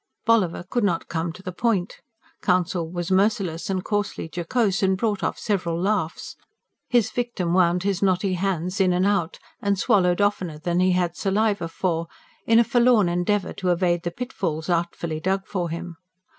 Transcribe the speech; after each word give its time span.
Bolliver 0.25 0.63
could 0.67 0.83
not 0.83 1.07
come 1.09 1.31
to 1.31 1.43
the 1.43 1.51
point. 1.51 1.99
Counsel 2.41 2.89
was 2.89 3.11
merciless 3.11 3.69
and 3.69 3.83
coarsely 3.83 4.27
jocose, 4.35 4.81
and 4.81 4.97
brought 4.97 5.23
off 5.23 5.37
several 5.37 5.79
laughs. 5.79 6.35
His 6.89 7.11
victim 7.11 7.53
wound 7.53 7.83
his 7.83 8.01
knotty 8.01 8.33
hands 8.33 8.81
in 8.81 8.93
and 8.93 9.05
out, 9.05 9.37
and 9.61 9.77
swallowed 9.77 10.19
oftener 10.19 10.57
than 10.57 10.79
he 10.79 10.93
had 10.93 11.15
saliva 11.15 11.67
for, 11.67 12.07
in 12.47 12.57
a 12.57 12.63
forlorn 12.63 13.09
endeavour 13.09 13.53
to 13.53 13.69
evade 13.69 14.01
the 14.01 14.09
pitfalls 14.09 14.69
artfully 14.69 15.19
dug 15.19 15.45
for 15.45 15.69
him. 15.69 15.97